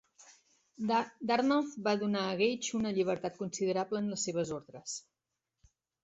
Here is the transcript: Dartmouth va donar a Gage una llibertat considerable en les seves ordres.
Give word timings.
Dartmouth 1.31 1.75
va 1.87 1.91
donar 2.03 2.23
a 2.29 2.31
Gage 2.39 2.71
una 2.79 2.93
llibertat 2.95 3.37
considerable 3.41 4.01
en 4.05 4.09
les 4.13 4.23
seves 4.29 4.53
ordres. 4.57 4.97